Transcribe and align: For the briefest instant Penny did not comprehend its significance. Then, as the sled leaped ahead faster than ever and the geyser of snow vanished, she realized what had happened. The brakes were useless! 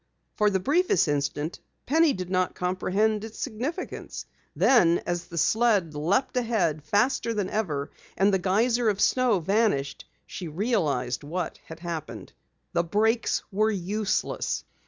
For 0.35 0.49
the 0.49 0.59
briefest 0.59 1.07
instant 1.07 1.59
Penny 1.85 2.11
did 2.13 2.31
not 2.31 2.55
comprehend 2.55 3.23
its 3.23 3.37
significance. 3.37 4.25
Then, 4.55 5.03
as 5.05 5.25
the 5.25 5.37
sled 5.37 5.93
leaped 5.93 6.35
ahead 6.35 6.83
faster 6.83 7.35
than 7.35 7.51
ever 7.51 7.91
and 8.17 8.33
the 8.33 8.39
geyser 8.39 8.89
of 8.89 8.99
snow 8.99 9.39
vanished, 9.39 10.05
she 10.25 10.47
realized 10.47 11.23
what 11.23 11.57
had 11.67 11.81
happened. 11.81 12.33
The 12.73 12.83
brakes 12.83 13.43
were 13.51 13.69
useless! 13.69 14.63